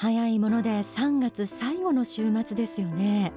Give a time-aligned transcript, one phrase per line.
[0.00, 3.32] 早いもので3月最後の週末ですよね。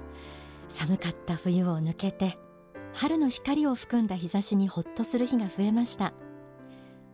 [0.69, 2.37] 寒かった冬を抜けて
[2.93, 6.13] 春の光を含んだ日差しにほっとする日が増えました。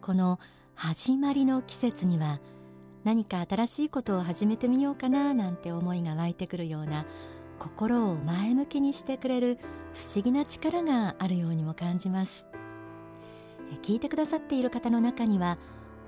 [0.02, 0.42] この
[0.76, 2.42] 始まりの季節には
[3.06, 7.06] 何か新しいことを始めてみようかななんて思いが湧いてくるような
[7.58, 9.60] 心を前向きにしてくれる
[9.94, 12.48] 不思議な力があるようにも感じます。
[13.82, 15.58] 聞いてくださっている方の中には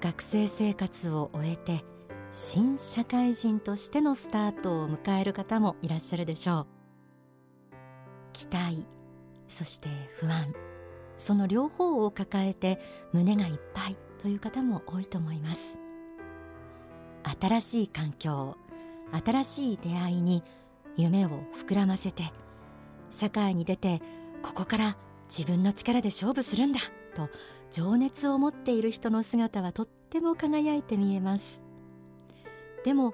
[0.02, 1.86] 学生生活を終えて
[2.32, 6.68] 新社会人としてのスタートを迎える方もいらっしゃるでしょう。
[8.34, 8.86] 期待
[9.48, 9.90] そして
[10.20, 10.54] 不安
[11.18, 12.80] その両方を抱えて
[13.12, 15.80] 胸がいっぱいという方も多いと思います。
[17.42, 18.56] 新しい環境
[19.12, 20.44] 新しい出会いに
[20.98, 21.30] 夢を
[21.68, 22.32] 膨らませて
[23.10, 24.02] 社会に出て
[24.44, 24.98] ここから
[25.30, 26.80] 自分の力で勝負するんだ
[27.16, 27.30] と
[27.72, 31.69] 情熱を持っている人の姿はとっても輝いて見えます。
[32.84, 33.14] でも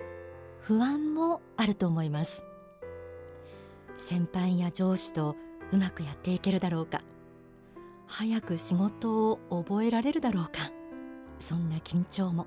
[0.61, 2.43] 不安もあると思います。
[3.97, 5.35] 先輩や上司と
[5.71, 7.01] うまくやっていけるだろうか。
[8.07, 10.71] 早く仕事を覚えられるだろうか。
[11.39, 12.45] そんな緊張も。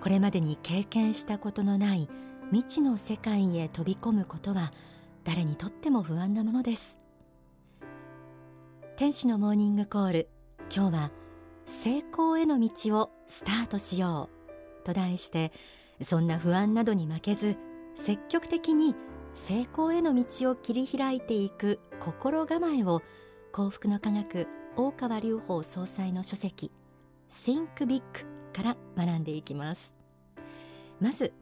[0.00, 2.08] これまでに経験したことのない
[2.50, 4.72] 未知の世界へ飛び込むことは
[5.24, 6.98] 誰にとっても不安なものです。
[8.96, 10.28] 天使のモーニングコール。
[10.74, 11.10] 今日は
[11.66, 14.37] 成功への道をスタートしよう。
[14.82, 15.52] と題して
[16.02, 17.56] そんな不安などに負けず
[17.94, 18.94] 積極的に
[19.34, 23.02] 成功への道を切り開いていく心構えを
[23.52, 26.70] 幸福の科学大川隆法総裁の書籍
[27.30, 28.02] Think Big
[28.52, 29.94] から学んでいきます。
[31.00, 31.32] まず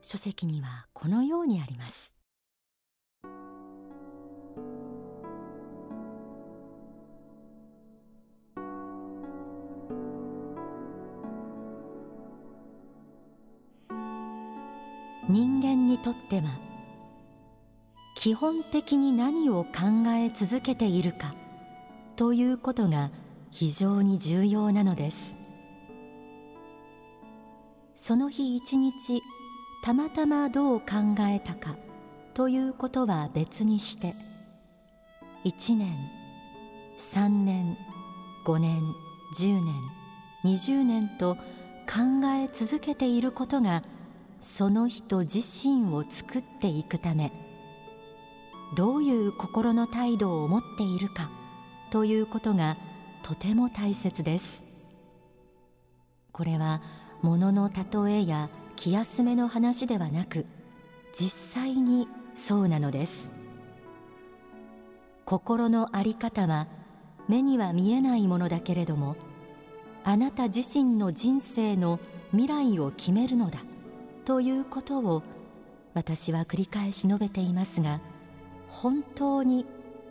[0.00, 2.14] 書籍にはこのようにあります。
[15.30, 16.58] 人間にとっては
[18.16, 19.70] 基本的に何を考
[20.08, 21.34] え続けているか
[22.16, 23.10] ということが
[23.52, 25.38] 非常に重要なのです。
[27.94, 29.22] その日一日
[29.84, 30.86] たまたまどう考
[31.20, 31.76] えたか
[32.34, 34.14] ということは別にして
[35.44, 35.94] 1年
[36.98, 37.76] 3年
[38.44, 38.82] 5年
[39.36, 39.74] 10年
[40.44, 41.36] 20年と
[41.86, 43.84] 考え続けていることが
[44.40, 47.32] その人自身を作っていくため
[48.74, 51.30] どういう心の態度を持っているか
[51.90, 52.76] ということが
[53.22, 54.64] とても大切です。
[56.32, 56.80] これは
[57.20, 60.46] 物の例えや気休めの話ではなく
[61.12, 63.32] 実際にそうなのです。
[65.26, 66.66] 心の在り方は
[67.28, 69.16] 目には見えないものだけれども
[70.02, 73.60] あなた自身の人生の未来を決めるのだ。
[74.30, 75.24] ということを
[75.92, 78.00] 私は繰り返し述べていますが
[78.68, 79.66] 本当に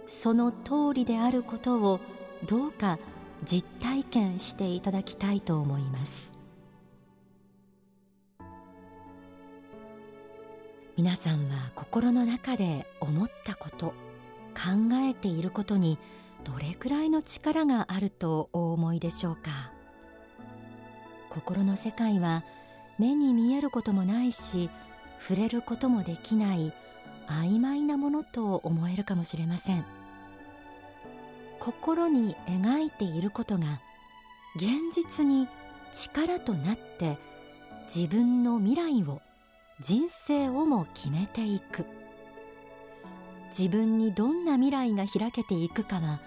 [0.07, 2.02] その通りであることを
[2.46, 3.00] どうか
[3.46, 6.34] 実体験していただきたいと思います。
[10.97, 13.94] 皆さんは心の中で思ったこと
[14.53, 15.97] 考えていることに
[16.44, 19.72] どれくらいの力があるとお思いでしょうか？
[21.29, 22.44] 心の世界は
[22.99, 24.69] 目に見えることもないし
[25.19, 26.73] 触れることもできない
[27.27, 29.85] 曖昧なものと思えるかもしれません。
[31.59, 33.81] 心に描いていることが
[34.55, 35.47] 現実に
[35.93, 37.17] 力となって
[37.93, 39.21] 自分の未来を
[39.79, 41.85] 人生をも決めていく。
[43.49, 46.19] 自分にどんな未来が開けていくかは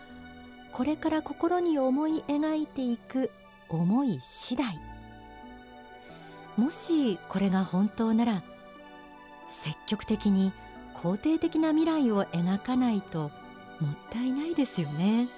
[0.73, 3.31] これから心に思い描いていく
[3.69, 4.92] 思い次第。
[6.57, 8.43] もしこれが本当なら
[9.49, 10.53] 積極的に
[10.95, 13.31] 肯定的な未来を描かないと
[13.81, 15.29] もったいないですよね。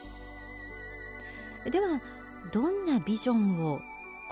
[1.71, 2.01] では
[2.53, 3.81] どんなビジョンを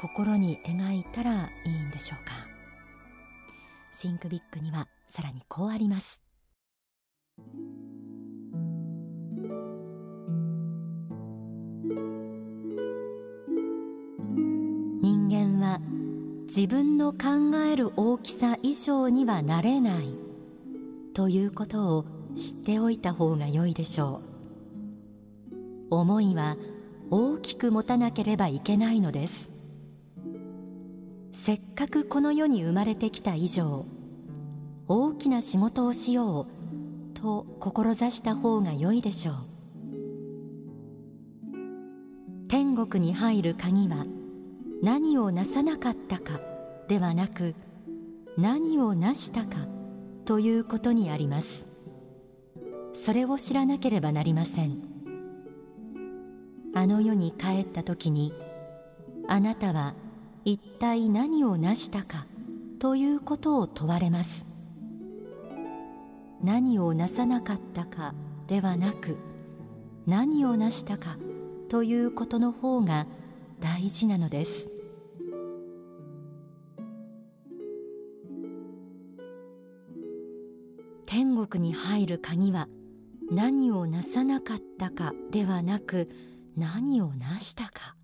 [0.00, 2.32] 心に描いたらいいんでしょうか。
[3.93, 6.20] シンクビッグにはさらにこうあります。
[16.54, 20.14] 自分の考える大きさ以上にはなれない。
[21.14, 22.04] ということを
[22.34, 24.20] 知っておいた方が良いでしょ
[25.90, 25.96] う。
[25.96, 26.58] 思いは
[27.10, 29.50] 大きく持たなければいけないのです。
[31.32, 33.87] せっかくこの世に生まれてきた以上
[34.88, 36.46] 大きな仕事をしよう
[37.14, 39.34] と志した方が良いでしょう。
[42.48, 44.05] 天国に入る鍵は
[44.82, 46.40] 何をなさなかったか
[46.88, 47.55] ではなく
[48.37, 49.69] 何を成したか
[50.25, 51.69] ということにあります。
[52.93, 54.82] それを知らなければなりません。
[56.75, 58.32] あの世に帰った時に
[59.29, 59.94] あなたは
[60.44, 62.26] 一体何を成したか
[62.81, 64.46] ということを問われます。
[66.43, 68.14] 何をなさなかったか
[68.49, 69.17] ではなく
[70.08, 71.19] 何を成したか
[71.69, 73.06] ということの方が
[73.61, 74.71] 大事なのです。
[81.52, 82.66] 国に入る鍵は
[83.31, 86.08] 何をなさなかったかではなく
[86.56, 87.94] 何を成したか。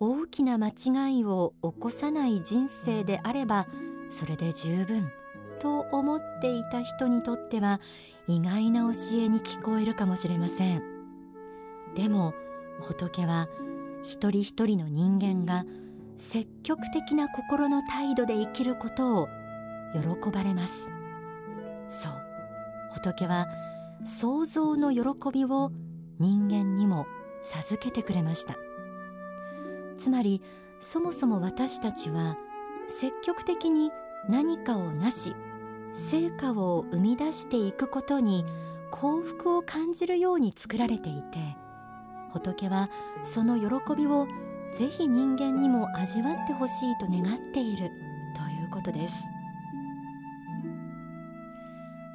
[0.00, 3.66] 大きな間違いを起こさない人生であれば
[4.10, 5.10] それで十分
[5.60, 7.80] と思っていた人にとっては
[8.28, 10.82] 意外な教えに聞こえるかもしれません。
[11.94, 12.34] でも
[12.80, 13.48] 仏は
[14.02, 15.64] 一人一人の人間が
[16.16, 19.28] 積極的な心の態度で生きることを
[19.94, 20.88] 喜ばれます。
[21.88, 22.12] そう。
[22.94, 23.46] 仏は
[24.04, 25.70] 創造の喜びを
[26.18, 27.06] 人間にも
[27.42, 28.56] 授けてくれました。
[29.96, 30.42] つまり
[30.80, 32.36] そもそも私たちは
[32.86, 33.90] 積極的に
[34.28, 35.34] 何かをなし
[35.94, 38.44] 成果を生み出していくことに
[38.90, 41.56] 幸福を感じるように作られていて
[42.32, 42.88] 仏は
[43.22, 44.26] その喜びを
[44.72, 47.90] ぜひ人間にも味わってほしいと願っている
[48.36, 49.14] ということです。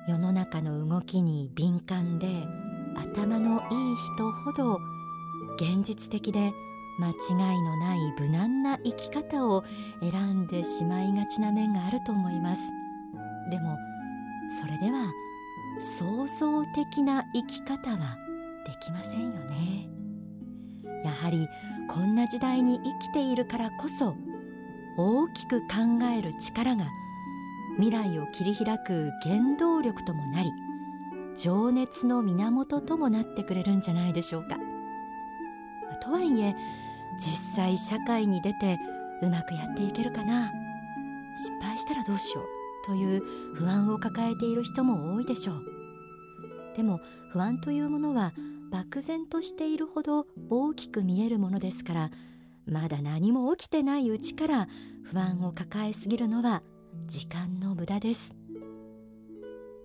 [0.07, 2.27] 世の中の動きに敏感で
[2.95, 4.79] 頭のいい人ほど
[5.55, 6.53] 現実的で
[6.99, 9.63] 間違いのない無難な生き方を
[10.01, 12.61] 選んでしまいがちな面があると思います。
[13.49, 13.77] でも
[14.61, 15.11] それでは
[15.79, 18.17] 創造的な生き方は
[18.65, 19.89] できませんよね。
[21.05, 21.47] やはり
[21.89, 24.15] こんな時代に生きているからこそ
[24.97, 26.85] 大きく考える力が
[27.77, 30.51] 未来を切り開く原動力ともなり
[31.35, 34.57] 情熱の源ともなってくれるんじゃないでしょうか。
[36.03, 36.53] とはいえ
[37.17, 38.77] 実際社会に出て
[39.21, 40.51] うまくやっていけるかな
[41.35, 42.45] 失敗したらどうしよう
[42.85, 43.23] という
[43.55, 45.63] 不安を抱えている人も多いでしょう
[46.75, 46.99] でも
[47.31, 48.33] 不安というものは
[48.71, 52.11] 漠然としているほど大きく見えるものですから
[52.65, 54.67] まだ何も起きてないうちから
[55.03, 56.63] 不安を抱えすぎるのは
[57.07, 58.35] 時間の無駄です。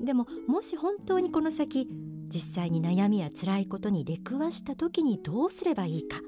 [0.00, 1.88] でももし本当にこの先
[2.28, 6.20] 実際に悩みや辛いことに出くわした時にどうすればいいか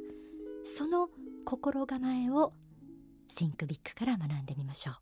[0.65, 1.09] その
[1.45, 2.53] 心構えを
[3.35, 4.95] Think Big から学んでみましょう。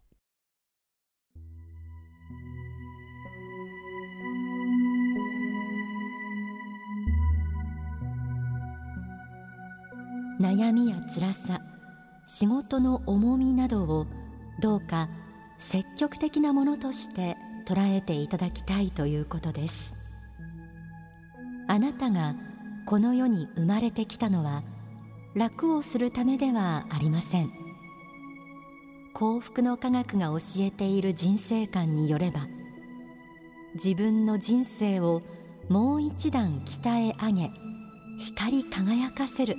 [10.41, 11.61] 悩みや辛さ
[12.27, 14.07] 仕事の重みなどを
[14.61, 15.09] どうか
[15.59, 19.95] 積極的なものとして捉えていただきたいということです。
[21.67, 22.35] あなたが
[22.87, 24.63] この世に生まれてきたのは
[25.35, 27.53] 楽をするためではありません。
[29.13, 32.47] 幸福の科学が教えている人生観によれば
[33.75, 35.23] 自分の人生を
[35.69, 37.51] もう一段鍛え上げ
[38.19, 39.57] 光り輝かせる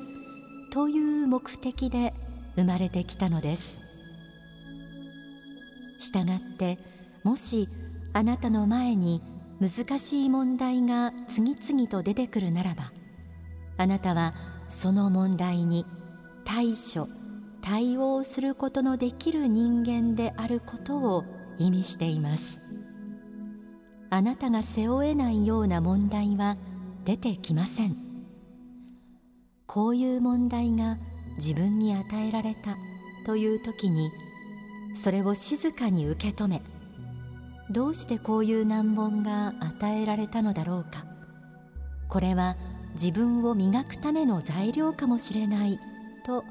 [0.72, 2.14] という目的で
[2.56, 3.89] 生まれてきたのです。
[6.00, 6.80] したがって
[7.24, 7.70] もし
[8.14, 9.22] あなたの前に
[9.60, 12.92] 難しい問題が次々と出てくるならば
[13.78, 14.34] あなたは
[14.68, 15.86] その問題に
[16.46, 17.08] 対処
[17.62, 21.24] 対応することのできる人間であることを
[21.60, 22.62] 意味しています。
[24.10, 26.58] あなたが背負えないような問題は
[27.06, 27.98] 出てきません。
[29.68, 30.98] こういう問題が
[31.38, 32.76] 自分に与えられた
[33.26, 34.10] という時に
[34.94, 36.62] それを静かに受け止め
[37.70, 41.06] どうしてこういう難問が与えられたのだろうか。
[42.08, 42.58] これは
[42.94, 45.80] 自分を磨くための材料かもしれない
[46.26, 46.48] と考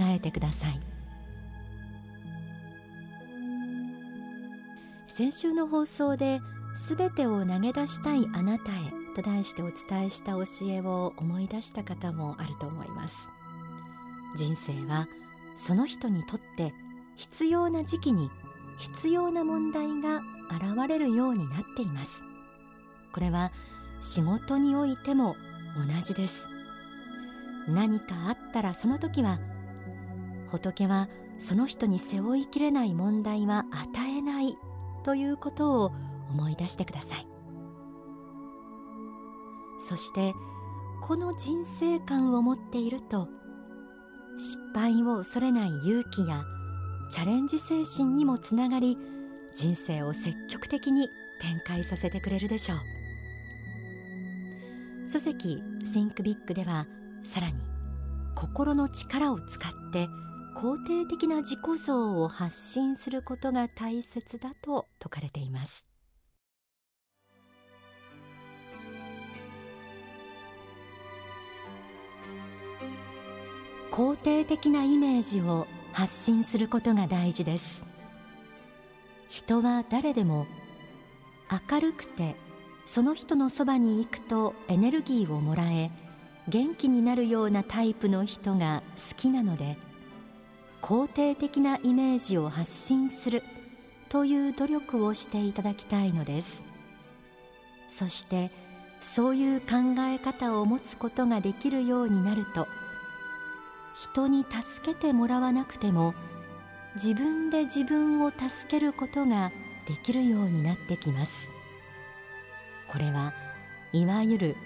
[0.00, 0.80] えてください。
[5.08, 6.40] 先週の放送で
[6.74, 13.16] 「すべてを投げ出したいあなたへ」と題してお伝えした教えを思い出した方もあると思います。
[14.36, 15.08] 人生は
[15.54, 16.74] その人にとって
[17.18, 18.30] 必要な時期に
[18.76, 22.22] 必要な問題が現れるようになっています。
[23.12, 23.50] これは
[24.00, 25.34] 仕事においても
[25.76, 26.48] 同じです。
[27.66, 29.40] 何かあったらその時は
[30.46, 31.08] 仏は
[31.38, 34.56] その人に背負いきれない問題は与えない
[35.02, 35.92] ということを
[36.30, 37.26] 思い出してください。
[39.80, 40.34] そして
[41.02, 43.28] この人生観を持っていると
[44.36, 46.44] 失敗を恐れない勇気や
[47.10, 48.98] チャレンジ精神にもつながり
[49.54, 51.08] 人生を積極的に
[51.40, 52.78] 展開させてくれるでしょう。
[55.08, 55.62] 書籍
[55.94, 56.86] Think Big では
[57.24, 57.54] さらに
[58.34, 60.06] 心の力を使って
[60.54, 65.88] 肯定的な自己像を発信することが大切だと説かれています。
[73.90, 75.66] 肯定的なイメージを
[75.98, 77.84] 発信することが大事です。
[79.28, 80.46] 人は誰でも
[81.70, 82.36] 明るくて
[82.84, 85.90] その人のそばに行くとエネルギーをもらえ
[86.46, 89.76] 元気になるようなタイプの人が好きなので
[90.82, 93.42] 肯定的なイメージを発信する
[94.08, 96.62] という努力をしていただきたいのです。
[97.88, 98.52] そして
[99.00, 102.68] そういう考え方を持つことができるようになると
[104.00, 106.14] 人に助けてもらわなくても
[106.94, 109.50] 自分で自分を助けることが
[109.88, 111.50] できるようになってきます。
[112.86, 113.34] これは
[113.92, 114.56] いわゆる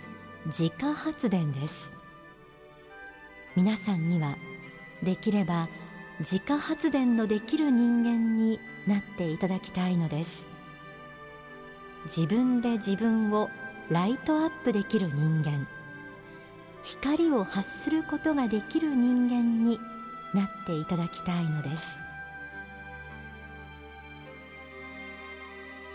[0.47, 1.97] 自家発電です。
[3.57, 4.37] 皆さんには
[5.03, 5.71] できれば
[6.21, 10.47] 自家発電のできる人間になっていただきたいのです。
[12.05, 13.49] 自分で自分を
[13.89, 15.67] ライトアップできる人間。
[16.83, 19.79] 光を発することができる人間に
[20.35, 21.87] なっていただきたいのです。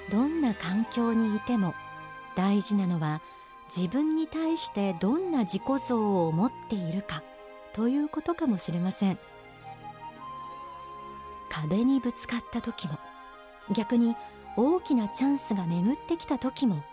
[0.09, 1.75] どんな環境にいても
[2.35, 3.21] 大事なのは
[3.75, 7.23] 自分に対してどんな自己像を持っているか
[7.73, 9.19] ということかもしれません。
[11.49, 12.97] 壁にぶつかった時も
[13.71, 14.15] 逆に
[14.55, 16.83] 大きなチャンスが巡ってきた時も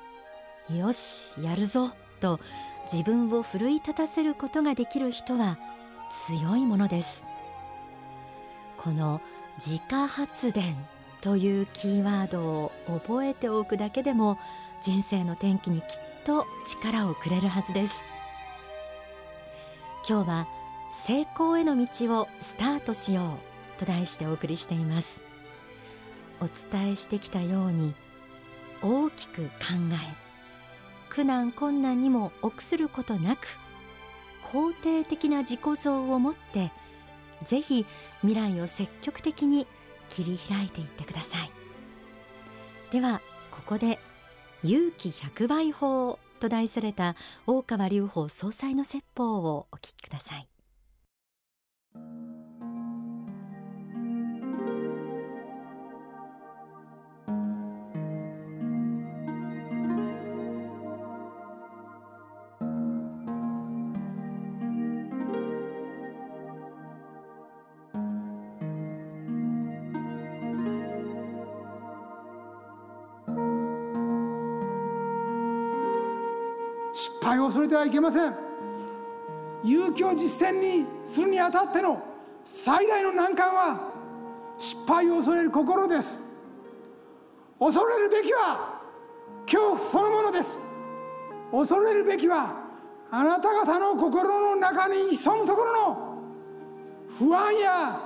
[0.71, 2.41] よしやるぞと
[2.91, 5.59] 自分を奮い立たせることができる人は
[6.29, 7.25] 強いものです。
[8.77, 9.21] この
[9.57, 10.77] 自家発電
[11.21, 14.39] というキーワードを覚えておくだけでも
[14.83, 15.87] 人生の転機にきっ
[16.25, 18.05] と力をくれるはずです。
[20.07, 20.49] 今日は
[20.93, 23.39] 成功への道をスタートしよ
[23.77, 25.21] うと題してお送りしています。
[26.41, 27.95] お伝えしてきたように
[28.83, 29.51] 大きく考
[29.93, 30.24] え
[31.15, 33.47] 苦難困難にも臆することなく
[34.43, 36.73] 肯定的な自己像を持って
[37.45, 37.87] ぜひ
[38.23, 39.69] 未来を積極的に
[40.09, 41.51] 切り開いていってください。
[42.91, 43.21] では
[43.53, 44.01] ここで
[44.65, 47.15] 勇気100倍法と題された
[47.47, 50.49] 大川隆法総裁の説法をお聞きください。
[77.65, 78.35] れてはいけません。
[79.65, 82.03] 勇気を実践にするにあたっての
[82.45, 83.93] 最大の難関は
[84.59, 86.21] 失敗を恐れる心です。
[87.59, 88.81] 恐れるべきは
[89.47, 90.61] 恐怖そのものです。
[91.51, 92.65] 恐れるべきは
[93.11, 96.23] あなた方の心の中に潜むところの
[97.19, 98.01] 不安や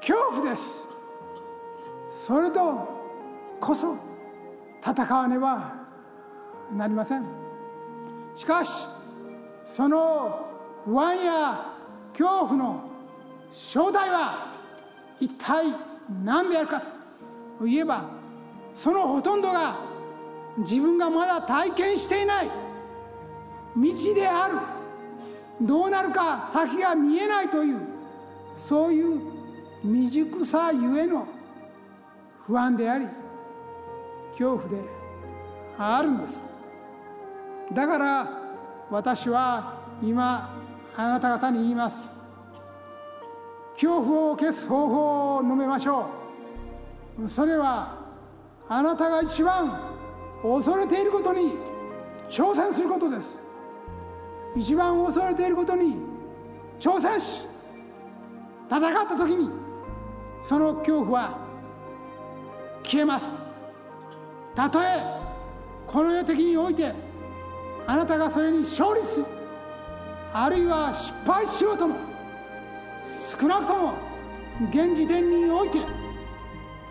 [0.00, 0.88] 恐怖です。
[2.26, 2.88] それと
[3.60, 3.96] こそ
[4.82, 5.74] 戦わねば
[6.72, 7.39] なりません。
[8.40, 8.86] しかし
[9.66, 10.48] その
[10.86, 11.74] 不安や
[12.14, 12.90] 恐怖の
[13.50, 14.54] 正体は
[15.20, 15.66] 一体
[16.24, 16.82] 何であるか
[17.58, 18.02] といえば
[18.72, 19.76] そのほとんどが
[20.56, 22.46] 自分がまだ体験していない。
[23.76, 24.54] 道である。
[25.60, 27.80] どうなるか先が見えないという
[28.56, 29.20] そういう
[29.82, 31.28] 未熟さゆえの
[32.46, 33.06] 不安であり
[34.30, 34.78] 恐怖で
[35.76, 36.49] あるんです。
[37.72, 38.28] だから
[38.90, 40.56] 私は今
[40.96, 42.10] あなた方に言います。
[43.74, 46.10] 恐怖を消す方法を述べましょ
[47.18, 47.28] う。
[47.28, 47.96] それは
[48.68, 49.80] あなたが一番
[50.42, 51.52] 恐れていることに
[52.28, 53.38] 挑戦することです。
[54.56, 55.96] 一番恐れていることに
[56.80, 57.46] 挑戦し
[58.68, 59.48] 戦った時に
[60.42, 61.38] その恐怖は
[62.82, 63.32] 消えます。
[64.56, 65.02] たとえ
[65.86, 66.92] この世的において
[67.86, 69.26] あなたがそれに勝利する。
[70.32, 71.96] あるいは失敗しようとも。
[73.40, 73.94] 少なくとも
[74.70, 75.78] 現時点において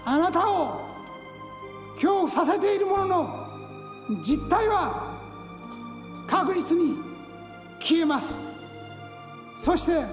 [0.05, 0.81] あなたを
[1.95, 3.47] 恐怖させているものの
[4.23, 5.15] 実態は
[6.27, 6.97] 確実に
[7.79, 8.35] 消えます。
[9.61, 10.05] そして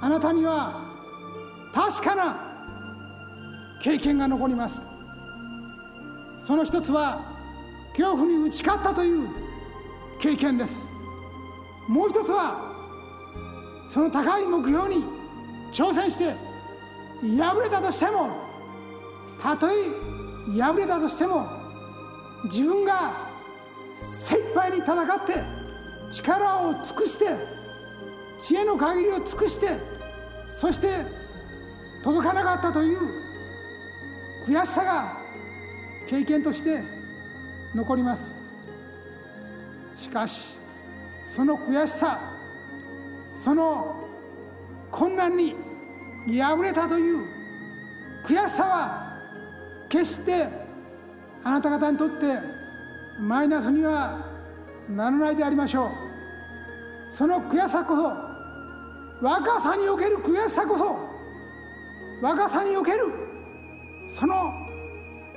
[0.00, 0.80] あなたには
[1.72, 2.36] 確かな
[3.82, 4.82] 経験が残ります。
[6.46, 7.20] その一つは
[7.96, 9.28] 恐怖に打ち勝ったという
[10.24, 10.88] 経験です。
[11.86, 12.72] もう一つは
[13.86, 15.04] その高い目標に
[15.70, 16.34] 挑戦して
[17.20, 18.30] 敗れたとしても
[19.38, 21.46] たとえ敗れたとしても
[22.44, 23.28] 自分が
[23.98, 25.34] 精一杯に戦って
[26.10, 27.26] 力を尽くして
[28.40, 29.76] 知恵の限りを尽くして
[30.48, 31.04] そして
[32.02, 32.98] 届かなかったという
[34.46, 35.18] 悔しさが
[36.08, 36.80] 経験として
[37.74, 38.43] 残ります。
[39.94, 40.58] しかし
[41.24, 42.20] その悔しさ
[43.36, 44.08] その
[44.90, 45.54] 困難に
[46.26, 47.24] 敗れたという
[48.26, 49.14] 悔しさは
[49.88, 50.48] 決して
[51.42, 52.38] あなた方にとって
[53.20, 54.26] マイナスには
[54.88, 57.12] ならないでありましょう。
[57.12, 61.14] その悔しさこそ若さにおける悔しさこそ。
[62.22, 63.12] 若さにおける。
[64.08, 64.52] その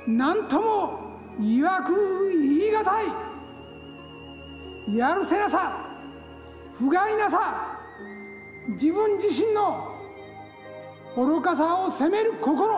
[0.06, 3.27] 何ともいわく言い難い。
[4.94, 5.86] やるせなさ
[6.74, 7.80] 不甲斐なさ
[8.68, 9.96] 自分自身の
[11.16, 12.68] 愚かさを責める心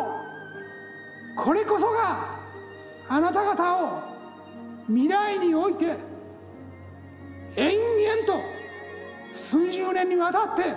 [1.36, 2.40] これこそが
[3.08, 4.02] あなた方を
[4.88, 5.96] 未来において
[7.56, 8.40] 延々と
[9.32, 10.74] 数十年にわたって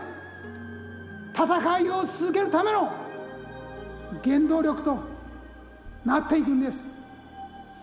[1.34, 2.92] 戦いを続けるための
[4.24, 5.00] 原動力と
[6.06, 6.88] なっていくんです。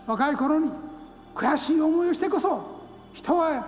[0.07, 0.71] 若い頃に
[1.35, 2.70] 悔しい思いをしてこそ
[3.13, 3.65] 人は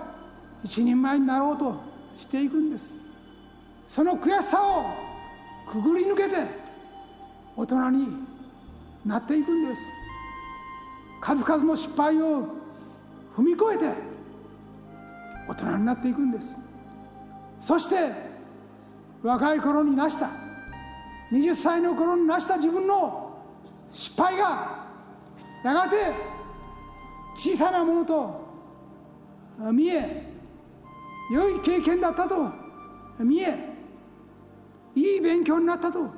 [0.64, 1.76] 一人前になろうと
[2.18, 2.94] していくんです。
[3.88, 4.86] その悔しさを
[5.70, 6.36] くぐり抜けて
[7.56, 8.08] 大人に
[9.06, 9.82] なっていくんです。
[11.22, 12.48] 数々の失敗を
[13.36, 13.94] 踏み越えて
[15.48, 16.58] 大人になっていくんです。
[17.60, 18.12] そして
[19.22, 20.29] 若い頃に成した
[21.32, 23.42] 20歳の頃に成した自分の
[23.92, 24.84] 失敗が
[25.64, 26.14] やがて
[27.36, 28.43] 小さなものと
[29.72, 30.24] 見え
[31.31, 32.50] 良い経験だったと
[33.20, 33.74] 見え
[34.96, 36.09] いい勉強になったと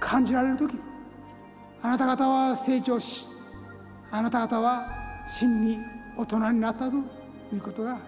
[0.00, 0.76] 感じられる時
[1.82, 3.26] あなた方は成長し
[4.10, 4.86] あなた方は
[5.26, 5.78] 真に
[6.16, 7.98] 大人になったということが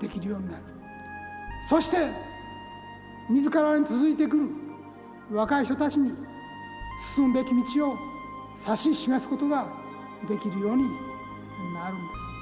[0.00, 0.62] できるようになる。
[1.68, 1.96] そして
[3.28, 4.48] 自らに続いてくる
[5.30, 6.12] 若い人たちに
[7.14, 7.96] 進むべき道を
[8.64, 9.66] 指し示すことが
[10.28, 10.84] できるように
[11.74, 12.35] なるんです。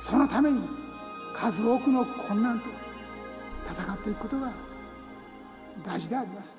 [0.00, 0.60] そのために
[1.34, 2.66] 数多くの困難と
[3.70, 4.50] 戦っていくことが
[5.84, 6.58] 大事であります。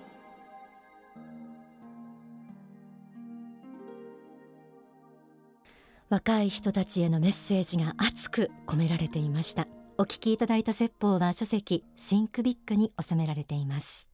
[6.10, 9.66] 若い人たちへのメッセージが熱く込められていました。
[9.98, 14.10] お聞きいただいた説法は書籍 Think Big に収められています。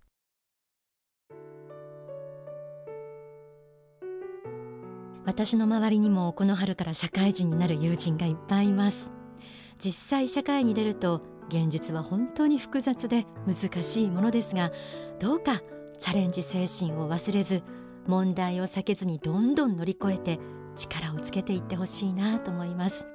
[5.25, 9.16] 私の周りにもこの春から社会人になる友人がいっぱいいます。
[9.79, 14.71] 実際社会に出ると現実は本当に複雑で難しいものですが
[15.19, 15.61] どうか
[15.97, 17.63] チャレンジ精神を忘れず
[18.05, 20.39] 問題を避けずにどんどん乗り越えて
[20.75, 23.07] 力をつけていってほしいなと思います。